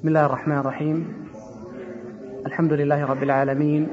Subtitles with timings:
[0.00, 1.28] بسم الله الرحمن الرحيم.
[2.46, 3.88] الحمد لله رب العالمين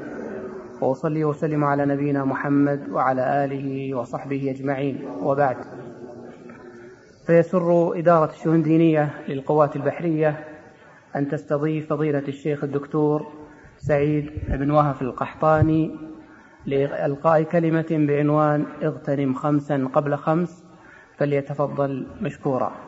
[0.80, 5.08] وأصلي وسلم على نبينا محمد وعلى آله وصحبه أجمعين.
[5.22, 5.56] وبعد
[7.26, 10.44] فيسر إدارة الشؤون الدينية للقوات البحرية
[11.16, 13.26] أن تستضيف فضيلة الشيخ الدكتور
[13.78, 15.96] سعيد بن وهف القحطاني
[16.66, 20.64] لإلقاء كلمة بعنوان اغتنم خمسا قبل خمس
[21.18, 22.87] فليتفضل مشكورا.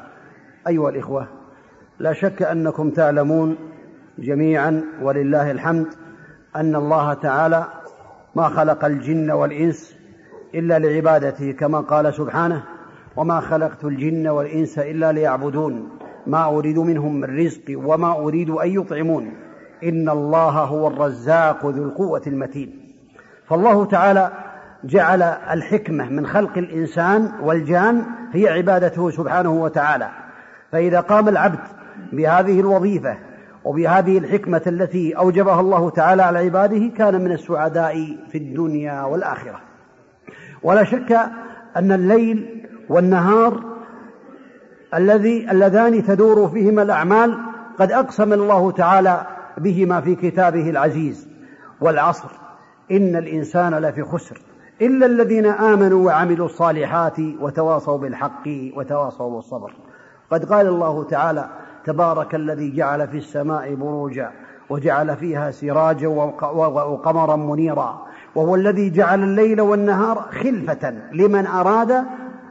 [0.67, 1.27] أيها الإخوة
[1.99, 3.55] لا شك أنكم تعلمون
[4.19, 5.87] جميعا ولله الحمد
[6.55, 7.67] أن الله تعالى
[8.35, 9.95] ما خلق الجن والإنس
[10.55, 12.63] إلا لعبادته كما قال سبحانه
[13.15, 15.89] وما خلقت الجن والإنس إلا ليعبدون
[16.27, 19.33] ما أريد منهم من رزق وما أريد أن يطعمون
[19.83, 22.93] إن الله هو الرزاق ذو القوة المتين.
[23.47, 24.31] فالله تعالى
[24.83, 30.09] جعل الحكمة من خلق الإنسان والجان هي عبادته سبحانه وتعالى.
[30.71, 31.59] فإذا قام العبد
[32.13, 33.17] بهذه الوظيفة
[33.65, 39.61] وبهذه الحكمة التي أوجبها الله تعالى على عباده كان من السعداء في الدنيا والآخرة.
[40.63, 41.11] ولا شك
[41.77, 43.63] أن الليل والنهار
[44.93, 47.37] الذي اللذان تدور فيهما الأعمال
[47.79, 51.27] قد أقسم الله تعالى بهما في كتابه العزيز
[51.81, 52.29] والعصر.
[52.91, 54.41] إن الإنسان لفي خسر.
[54.81, 59.73] إلا الذين آمنوا وعملوا الصالحات وتواصوا بالحق وتواصوا بالصبر.
[60.31, 61.49] قد قال الله تعالى
[61.85, 64.31] تبارك الذي جعل في السماء بروجا
[64.69, 71.91] وجعل فيها سراجا وقمرا منيرا وهو الذي جعل الليل والنهار خلفة لمن أراد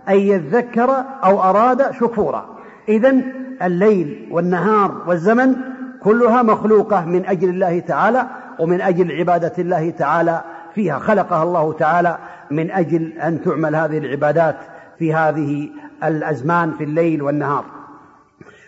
[0.08, 0.90] أن يذكر
[1.24, 2.46] أو أراد شكورا.
[2.88, 3.14] إذا
[3.62, 5.56] الليل والنهار والزمن
[6.02, 8.26] كلها مخلوقة من أجل الله تعالى
[8.58, 10.40] ومن أجل عبادة الله تعالى
[10.74, 12.18] فيها خلقها الله تعالى
[12.50, 14.56] من أجل أن تعمل هذه العبادات
[14.98, 15.70] في هذه
[16.04, 17.64] الأزمان في الليل والنهار.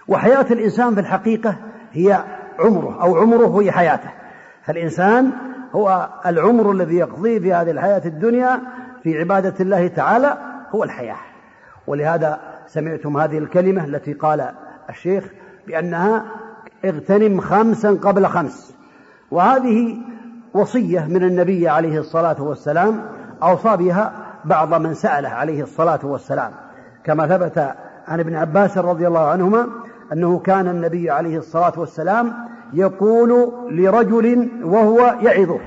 [0.09, 1.57] وحياة الإنسان في الحقيقة
[1.93, 2.25] هي
[2.59, 4.11] عمره أو عمره هي حياته.
[4.65, 5.33] فالإنسان
[5.73, 8.61] هو العمر الذي يقضيه في هذه الحياة الدنيا
[9.03, 10.39] في عبادة الله تعالى
[10.75, 11.17] هو الحياة.
[11.87, 14.53] ولهذا سمعتم هذه الكلمة التي قال
[14.91, 15.25] الشيخ
[15.67, 16.25] بأنها
[16.85, 18.75] اغتنم خمسا قبل خمس.
[19.31, 19.97] وهذه
[20.55, 23.03] وصية من النبي عليه الصلاة والسلام
[23.43, 24.13] أوصى بها
[24.45, 26.53] بعض من سأله عليه الصلاة والسلام.
[27.05, 27.59] كما ثبت
[28.09, 29.69] عن ابن عباس رضي الله عنهما
[30.13, 32.33] أنه كان النبي عليه الصلاة والسلام
[32.73, 35.61] يقول لرجل وهو يعظه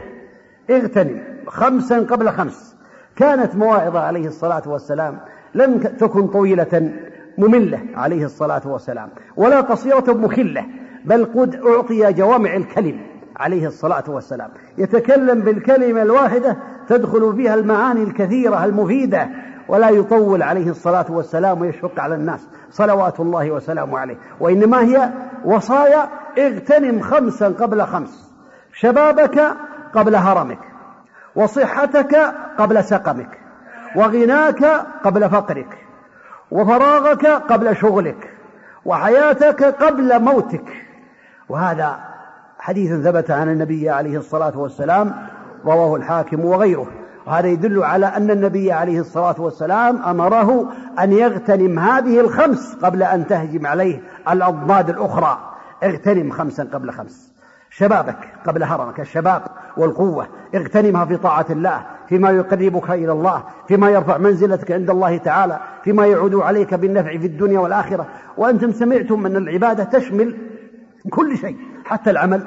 [0.69, 2.75] اغتنم خمسا قبل خمس.
[3.15, 5.17] كانت مواعظة عليه الصلاة والسلام
[5.55, 6.91] لم تكن طويلة
[7.37, 10.65] مملة عليه الصلاة والسلام ولا قصيرة مخلة
[11.05, 12.97] بل قد أعطي جوامع الكلم
[13.37, 14.49] عليه الصلاة والسلام.
[14.77, 16.57] يتكلم بالكلمة الواحدة
[16.87, 19.29] تدخل فيها المعاني الكثيرة المفيدة
[19.67, 22.47] ولا يطول عليه الصلاة والسلام ويشفق على الناس.
[22.71, 24.17] صلوات الله وسلامه عليه.
[24.39, 25.09] وإنما هي
[25.45, 28.33] وصايا اغتنم خمسا قبل خمس.
[28.73, 29.53] شبابك
[29.93, 30.59] قبل هرمك.
[31.35, 32.15] وصحتك
[32.57, 33.39] قبل سقمك.
[33.95, 34.65] وغناك
[35.03, 35.77] قبل فقرك.
[36.51, 38.33] وفراغك قبل شغلك.
[38.85, 40.65] وحياتك قبل موتك.
[41.49, 41.99] وهذا
[42.59, 45.27] حديث ثبت عن النبي عليه الصلاة والسلام
[45.65, 46.87] رواه الحاكم وغيره.
[47.27, 53.27] وهذا يدل على أن النبي عليه الصلاة والسلام أمره أن يغتنم هذه الخمس قبل أن
[53.27, 55.37] تهجم عليه الأضداد الأخرى.
[55.83, 57.35] اغتنم خمسا قبل خمس.
[57.69, 59.41] شبابك قبل هرمك الشباب
[59.77, 65.59] والقوة اغتنمها في طاعة الله فيما يقربك إلى الله فيما يرفع منزلتك عند الله تعالى
[65.83, 68.05] فيما يعود عليك بالنفع في الدنيا والآخرة.
[68.37, 70.37] وأنتم سمعتم أن العبادة تشمل
[71.09, 72.41] كل شيء حتى العمل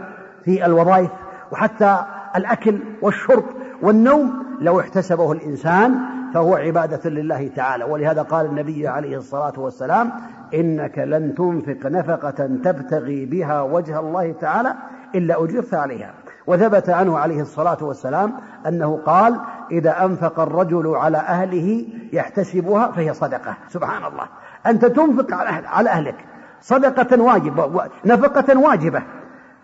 [0.44, 1.10] في الوظائف
[1.52, 1.98] وحتى
[2.36, 3.44] الأكل والشرب
[3.82, 4.47] والنوم.
[4.60, 5.98] لو احتسبه الإنسان
[6.34, 7.84] فهو عبادة لله تعالى.
[7.84, 10.12] ولهذا قال النبي عليه الصلاة والسلام
[10.54, 14.74] إنك لن تنفق نفقة تبتغي بها وجه الله تعالى
[15.14, 16.14] إلا أجرت عليها.
[16.46, 18.32] وثبت عنه عليه الصلاة والسلام
[18.66, 19.40] أنه قال
[19.70, 23.56] إذا أنفق الرجل على أهله يحتسبها فهي صدقة.
[23.68, 24.26] سبحان الله.
[24.66, 25.34] أنت تنفق
[25.66, 26.16] على أهلك.
[26.60, 29.02] صدقة واجبة نفقة واجبة.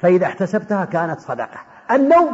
[0.02, 1.58] فإذا احتسبتها كانت صدقة.
[1.90, 2.30] النوم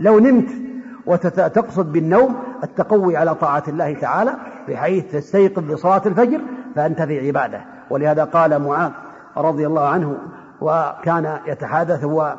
[0.00, 0.65] لو نمت
[1.06, 4.34] وتقصد بالنوم التقوي على طاعة الله تعالى
[4.68, 6.40] بحيث تستيقظ لصلاة الفجر
[6.74, 7.60] فأنت في عبادة.
[7.90, 8.90] ولهذا قال معاذ
[9.36, 10.16] رضي الله عنه
[10.60, 12.36] وكان يتحدث هو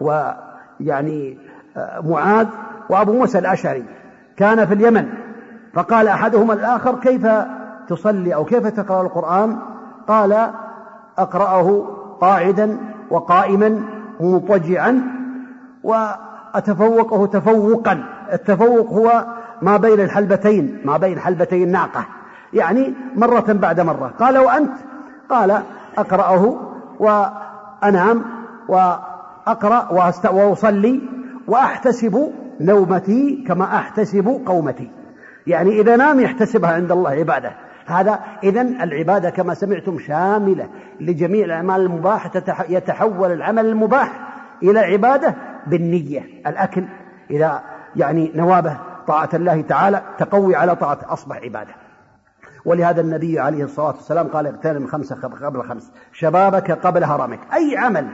[0.00, 1.38] ويعني
[1.76, 2.46] آه، معاذ
[2.90, 3.84] وأبو موسى الأشعري
[4.36, 5.08] كان في اليمن.
[5.74, 7.26] فقال أحدهما الآخر كيف
[7.88, 9.58] تصلي أو كيف تقرأ القرآن؟
[10.08, 10.50] قال
[11.18, 11.86] أقرأه
[12.20, 12.78] قاعدا
[13.10, 13.82] وقائما
[14.20, 15.02] مضطجعا
[16.54, 18.04] وأتفوقه تفوقا.
[18.32, 19.24] التفوق هو
[19.62, 22.06] ما بين الحلبتين ما بين حلبتي الناقة.
[22.52, 24.14] يعني مرة بعد مرة.
[24.18, 24.72] قال وأنت؟
[25.30, 25.62] قال
[25.98, 26.60] أقرأه
[26.98, 28.24] وأنام
[28.68, 29.92] وأقرأ
[30.30, 31.00] وأصلي
[31.46, 34.90] وأحتسب نومتي كما أحتسب قومتي.
[35.46, 37.52] يعني إذا نام يحتسبها عند الله عبادة.
[37.86, 40.68] هذا إذا العبادة كما سمعتم شاملة
[41.00, 42.30] لجميع الأعمال المباحة
[42.68, 44.12] يتحول العمل المباح
[44.62, 45.34] إلى عبادة
[45.66, 46.22] بالنية.
[46.46, 46.84] الأكل
[47.30, 47.62] إذا
[47.96, 48.76] يعني نوابه
[49.06, 51.74] طاعة الله تعالى تقوي على طاعته أصبح عبادة.
[52.64, 57.38] ولهذا النبي عليه الصلاة والسلام قال اغتنم خمسة قبل خمس شبابك قبل هرمك.
[57.54, 58.06] أي عمل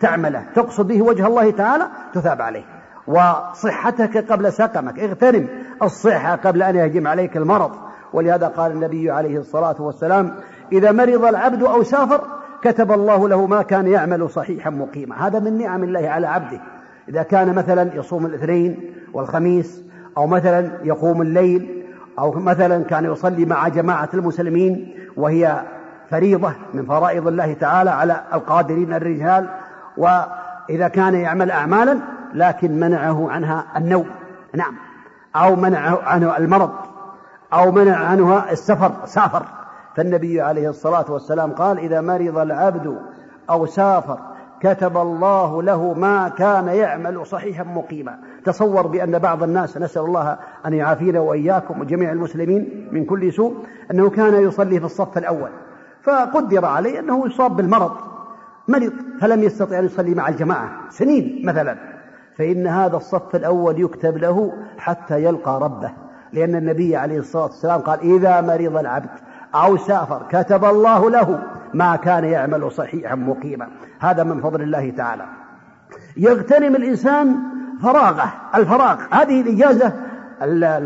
[0.00, 2.64] تعمله تقصد به وجه الله تعالى تثاب عليه.
[3.06, 4.98] وصحتك قبل سقمك.
[4.98, 5.48] اغتنم
[5.82, 7.70] الصحة قبل أن يهجم عليك المرض.
[8.12, 10.34] ولهذا قال النبي عليه الصلاة والسلام
[10.72, 12.20] إذا مرض العبد أو سافر
[12.62, 15.26] كتب الله له ما كان يعمل صحيحا مقيما.
[15.26, 16.60] هذا من نعم الله على عبده.
[17.08, 19.82] إذا كان مثلا يصوم الاثنين والخميس
[20.16, 21.84] أو مثلا يقوم الليل
[22.18, 25.62] أو مثلا كان يصلي مع جماعة المسلمين وهي
[26.10, 29.48] فريضة من فرائض الله تعالى على القادرين الرجال
[29.96, 31.98] وإذا كان يعمل أعمالا
[32.34, 34.06] لكن منعه عنها النوم.
[34.54, 34.74] نعم.
[35.36, 36.70] أو منعه عنه المرض
[37.52, 39.42] أو منع عنها السفر سافر.
[39.96, 42.98] فالنبي عليه الصلاة والسلام قال إذا مرض العبد
[43.50, 44.18] أو سافر
[44.60, 48.18] كتب الله له ما كان يعمل صحيحا مقيما.
[48.44, 53.54] تصور بأن بعض الناس نسأل الله أن يعافينا وإياكم وجميع المسلمين من كل سوء
[53.90, 55.50] أنه كان يصلي في الصف الأول.
[56.02, 57.92] فقدر عليه أنه يصاب بالمرض.
[58.68, 60.70] مرض فلم يستطع أن يصلي مع الجماعة.
[60.90, 61.76] سنين مثلا.
[62.36, 65.90] فإن هذا الصف الأول يكتب له حتى يلقى ربه.
[66.32, 69.10] لأن النبي عليه الصلاة والسلام قال إذا مرض العبد
[69.54, 71.42] أو سافر كتب الله له
[71.74, 73.68] ما كان يعمل صحيحا مقيما.
[74.00, 75.24] هذا من فضل الله تعالى.
[76.16, 77.36] يغتنم الإنسان
[77.82, 78.98] فراغه الفراغ.
[79.10, 79.92] هذه الإجازة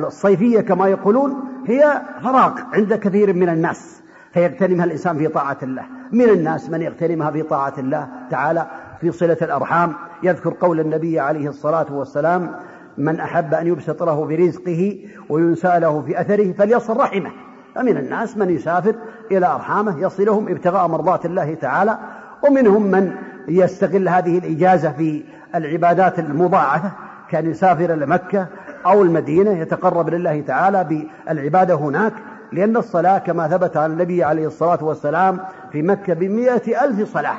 [0.07, 4.03] الصيفية كما يقولون هي فراغ عند كثير من الناس.
[4.33, 5.83] فيغتنمها الإنسان في طاعة الله.
[6.13, 8.67] من الناس من يغتنمها في طاعة الله تعالى.
[9.01, 12.51] في صلة الأرحام يذكر قول النبي عليه الصلاة والسلام
[12.99, 17.31] من أحب أن يبسط له برزقه وينسى له في أثره فليصل رحمه.
[17.75, 18.95] فمن الناس من يسافر
[19.31, 21.99] إلى أرحامه يصلهم ابتغاء مرضات الله تعالى
[22.43, 23.13] ومنهم من
[23.49, 25.25] يستغل هذه الإجازة في
[25.55, 26.91] العبادات المضاعفة
[27.31, 28.47] كان يسافر إلى مكة
[28.87, 32.13] أو المدينة يتقرب لله تعالى بالعبادة هناك
[32.53, 35.41] لأن الصلاة كما ثبت عن النبي عليه الصلاة والسلام
[35.73, 37.37] في مكة بمئة ألف صلاة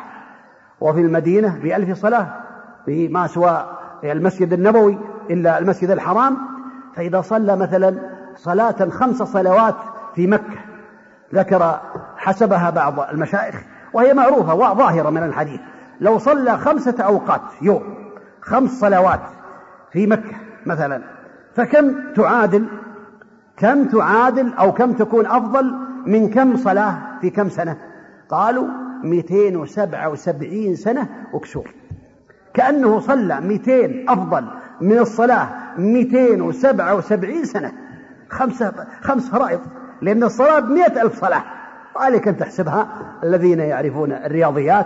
[0.81, 2.27] وفي المدينة بألف صلاة
[2.87, 3.65] ما سوى
[4.03, 4.97] المسجد النبوي
[5.29, 6.37] إلا المسجد الحرام
[6.95, 7.95] فإذا صلى مثلا
[8.35, 9.75] صلاة خمس صلوات
[10.15, 10.57] في مكة.
[11.33, 11.79] ذكر
[12.17, 13.63] حسبها بعض المشايخ
[13.93, 15.59] وهي معروفة وظاهرة من الحديث.
[16.01, 17.83] لو صلى خمسة أوقات يوم
[18.41, 19.21] خمس صلوات
[19.91, 20.35] في مكة
[20.65, 21.01] مثلا
[21.55, 22.67] فكم تعادل؟
[23.57, 25.75] كم تعادل أو كم تكون أفضل
[26.05, 27.77] من كم صلاة في كم سنة؟
[28.29, 28.67] قالوا
[29.03, 31.69] 277 سنة وكسور
[32.53, 34.45] كأنه صلى 200 أفضل
[34.81, 37.71] من الصلاة 277 سنة.
[38.29, 39.59] خمسة خمس فرائض.
[40.01, 41.43] لأن الصلاة بمئة ألف صلاة.
[41.95, 42.87] وعليك أن تحسبها.
[43.23, 44.85] الذين يعرفون الرياضيات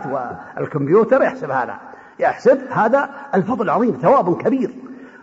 [0.57, 1.75] والكمبيوتر يحسب هذا.
[2.19, 4.75] يحسب هذا الفضل العظيم ثواب كبير.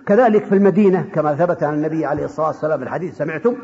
[0.06, 3.54] كذلك في المدينة كما ثبت عن النبي عليه الصلاة والسلام الحديث سمعتم؟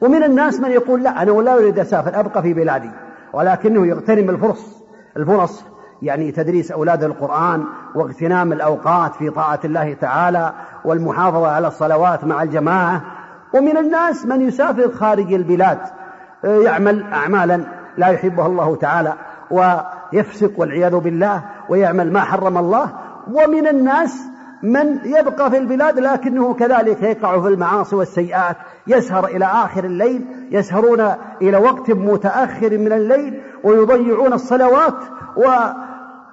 [0.00, 2.90] ومن الناس من يقول لا أنا ولا أريد أسافر أبقى في بلادي.
[3.32, 4.84] ولكنه يغتنم الفرص.
[5.16, 5.64] الفرص
[6.02, 10.52] يعني تدريس أولاد القرآن واغتنام الأوقات في طاعة الله تعالى
[10.84, 13.02] والمحافظة على الصلوات مع الجماعة.
[13.54, 15.78] ومن الناس من يسافر خارج البلاد
[16.44, 17.60] آه، يعمل أعمالا
[17.96, 19.14] لا يحبها الله تعالى
[19.50, 22.92] ويفسق والعياذ بالله ويعمل ما حرم الله.
[23.32, 24.28] ومن الناس
[24.62, 31.12] من يبقى في البلاد لكنه كذلك يقع في المعاصي والسيئات يسهر إلى آخر الليل يسهرون
[31.42, 34.94] إلى وقت متأخر من الليل ويضيعون الصلوات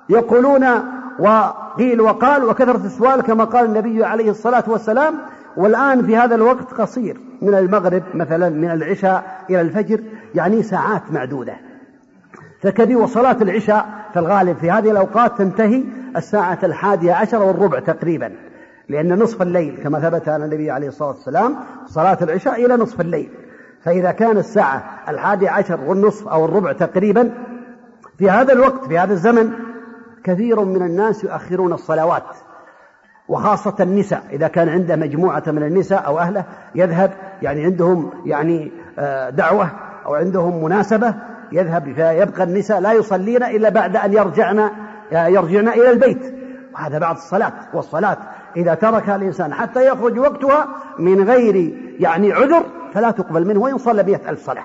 [0.09, 0.65] ويقولون
[1.19, 5.15] وقيل وقال وكثرة السؤال كما قال النبي عليه الصلاة والسلام
[5.57, 7.17] والآن في هذا الوقت قصير.
[7.41, 9.99] من المغرب مثلا من العشاء إلى الفجر
[10.35, 11.53] يعني ساعات معدودة.
[12.61, 15.83] فكذي وصلاة العشاء في الغالب في هذه الأوقات تنتهي
[16.15, 18.31] الساعة الحادية عشر والربع تقريبا
[18.89, 23.29] لأن نصف الليل كما ثبت عن النبي عليه الصلاة والسلام صلاة العشاء إلى نصف الليل.
[23.83, 27.31] فإذا كان الساعة الحادية عشر والنصف أو الربع تقريبا
[28.17, 29.51] في هذا الوقت في هذا الزمن
[30.23, 32.23] كثير من الناس يؤخرون الصلوات.
[33.27, 36.43] وخاصة النساء إذا كان عنده مجموعة من النساء أو أهله
[36.75, 39.69] يذهب يعني عندهم يعني آه، دعوة
[40.05, 41.13] أو عندهم مناسبة
[41.51, 44.69] يذهب فيبقى النساء لا يصلين إلا بعد أن يرجعن
[45.13, 46.35] آه، يرجعن إلى البيت.
[46.73, 48.17] وهذا بعد الصلاة والصلاة
[48.57, 50.67] إذا تركها الإنسان حتى يخرج وقتها
[50.99, 52.63] من غير يعني عذر
[52.93, 54.63] فلا تقبل منه وإن صلى مئة ألف صلاة.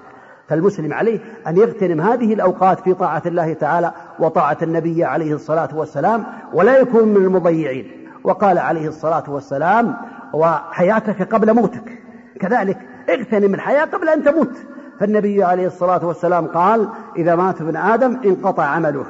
[0.49, 6.25] فالمسلم عليه أن يغتنم هذه الأوقات في طاعة الله تعالى وطاعة النبي عليه الصلاة والسلام
[6.53, 8.00] ولا يكون من المضيعين.
[8.25, 9.97] وقال عليه الصلاة والسلام
[10.33, 12.03] وحياتك قبل موتك.
[12.41, 12.79] كذلك
[13.11, 14.57] اغتنم الحياة قبل أن تموت.
[15.01, 19.07] فالنبي عليه الصلاة والسلام قال إذا مات ابن آدم انقطع عمله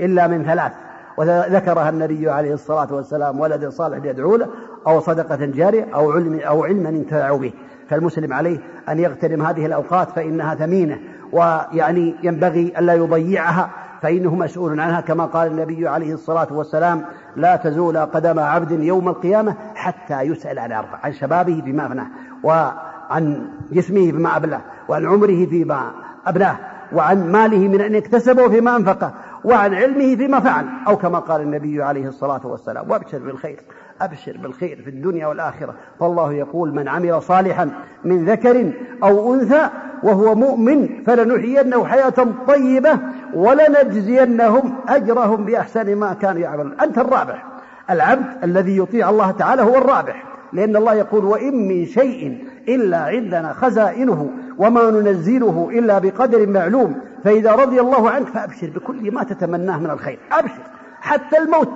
[0.00, 0.72] إلا من ثلاث.
[1.16, 4.48] وذكرها النبي عليه الصلاة والسلام ولد صالح يدعو له
[4.86, 7.52] أو صدقة جارية أو علم أو علما انتفع به.
[7.88, 8.58] فالمسلم عليه
[8.88, 10.98] أن يغتنم هذه الأوقات فإنها ثمينة
[11.32, 13.70] ويعني ينبغي ألا يضيعها
[14.02, 17.04] فإنه مسؤول عنها كما قال النبي عليه الصلاة والسلام
[17.36, 22.06] لا تزول قدم عبد يوم القيامة حتى يسأل عن أربع عن شبابه فيما أفناه
[22.42, 25.90] وعن جسمه فيما أبلاه وعن عمره فيما
[26.26, 26.56] أبلاه
[26.92, 29.12] وعن ماله من أن اكتسبه فيما أنفقه
[29.46, 33.60] وعن علمه فيما فعل أو كما قال النبي عليه الصلاة والسلام وأبشر بالخير
[34.00, 35.74] أبشر بالخير في الدنيا والآخرة.
[36.00, 37.70] فالله يقول من عمل صالحا
[38.04, 38.72] من ذكر
[39.02, 39.68] أو أنثى
[40.02, 42.14] وهو مؤمن فلنحيينه حياة
[42.48, 42.98] طيبة
[43.34, 46.80] ولنجزينهم أجرهم بأحسن ما كانوا يعملون.
[46.80, 47.44] أنت الرابح
[47.90, 53.52] العبد الذي يطيع الله تعالى هو الرابح لأن الله يقول وإن من شيء إلا عندنا
[53.52, 57.00] خزائنه وما ننزله إلا بقدر معلوم.
[57.26, 60.18] فإذا رضي الله عنك فأبشر بكل ما تتمناه من الخير.
[60.32, 60.62] أبشر.
[61.00, 61.72] حتى الموت.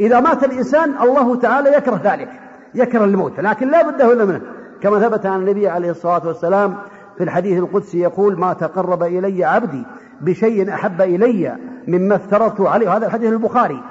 [0.00, 2.28] إذا مات الإنسان الله تعالى يكره ذلك.
[2.74, 3.40] يكره الموت.
[3.40, 4.40] لكن لا بد له منه
[4.82, 6.76] كما ثبت عن النبي عليه الصلاة والسلام
[7.18, 9.82] في الحديث القدسي يقول ما تقرب إلي عبدي
[10.20, 11.56] بشيء أحب إلي
[11.88, 12.96] مما افترضت عليه.
[12.96, 13.82] هذا الحديث البخاري.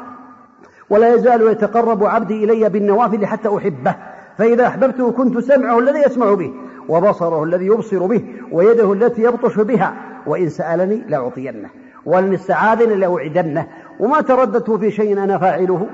[0.90, 3.96] ولا يزال يتقرب عبدي إلي بالنوافل حتى أحبه.
[4.38, 6.54] فإذا أحببته كنت سمعه الذي يسمع به
[6.90, 10.09] وبصره الذي يبصر به ويده التي يبطش بها.
[10.26, 11.70] وإن سألني لأعطينه
[12.06, 13.68] وإن استعاذني لأوعدنه
[14.00, 15.88] وما ترددت في شيء أنا فاعله.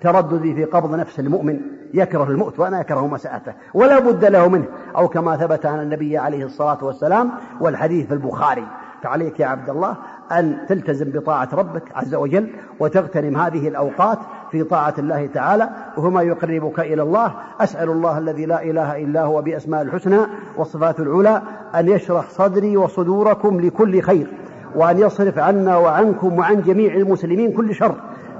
[0.00, 1.60] ترددي في قبض نفس المؤمن
[1.94, 4.64] يكره الموت وأنا أكره مساءته ولا بد له منه.
[4.96, 8.66] أو كما ثبت عن النبي عليه الصلاة والسلام والحديث في البخاري.
[9.02, 9.96] فعليك يا عبد الله
[10.32, 14.18] أن تلتزم بطاعة ربك عز وجل وتغتنم هذه الأوقات
[14.52, 17.34] في طاعة الله تعالى وهما يقربك إلى الله.
[17.60, 20.18] أسأل الله الذي لا إله إلا هو بأسماء الحسنى
[20.56, 21.42] والصفات العلى
[21.74, 24.26] أن يشرح صدري وصدوركم لكل خير
[24.74, 27.94] وأن يصرف عنا وعنكم وعن جميع المسلمين كل شر.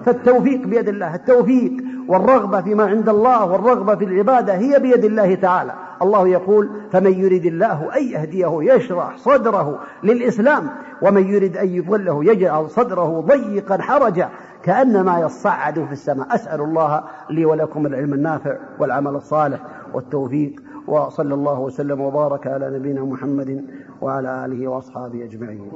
[0.04, 1.72] فالتوفيق بيد الله التوفيق
[2.08, 5.72] والرغبة فيما عند الله والرغبة في العبادة هي بيد الله تعالى.
[6.02, 10.70] الله يقول فمن يريد الله أن يهديه يشرح صدره للإسلام
[11.02, 14.28] ومن يريد أن يضله يجعل صدره ضيقا حرجا.
[14.62, 16.34] كأنما يصعد في السماء.
[16.34, 19.60] أسأل الله لي ولكم العلم النافع والعمل الصالح
[19.94, 20.62] والتوفيق.
[20.86, 23.64] وصلى الله وسلم وبارك على نبينا محمد
[24.00, 25.72] وعلى آله وأصحابه أجمعين.